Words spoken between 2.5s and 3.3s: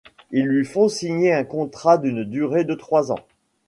de trois ans.